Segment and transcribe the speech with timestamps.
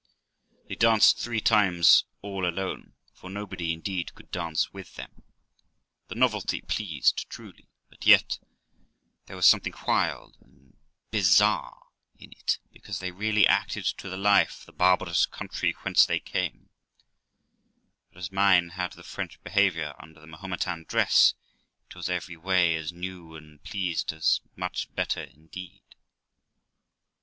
[0.67, 5.21] They danced three times all alone, for nobody, indeed, could dance with them.
[6.07, 8.39] The novelty pleased, truly, but yet
[9.27, 10.75] there was something wild and
[11.11, 16.19] bizarre in it, because they really acted to the life the barbarous country whence they
[16.19, 16.71] came;
[18.11, 21.35] but as mine had the French behaviour under the Mahometan dress,
[21.91, 24.11] it was every way as new, and pleased
[24.55, 25.83] much better indeed.